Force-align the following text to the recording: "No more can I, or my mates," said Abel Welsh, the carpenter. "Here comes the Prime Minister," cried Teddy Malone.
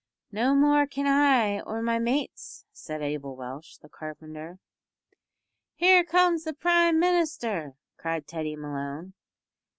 "No 0.31 0.55
more 0.55 0.87
can 0.87 1.05
I, 1.05 1.59
or 1.59 1.83
my 1.83 1.99
mates," 1.99 2.65
said 2.73 3.03
Abel 3.03 3.35
Welsh, 3.35 3.77
the 3.77 3.87
carpenter. 3.87 4.57
"Here 5.75 6.03
comes 6.03 6.43
the 6.43 6.53
Prime 6.53 6.97
Minister," 6.99 7.75
cried 7.97 8.25
Teddy 8.25 8.55
Malone. 8.55 9.13